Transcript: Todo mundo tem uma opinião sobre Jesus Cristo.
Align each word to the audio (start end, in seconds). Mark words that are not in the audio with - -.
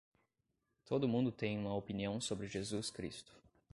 Todo 0.83 1.07
mundo 1.07 1.31
tem 1.31 1.59
uma 1.59 1.75
opinião 1.75 2.19
sobre 2.19 2.47
Jesus 2.47 2.89
Cristo. 2.89 3.35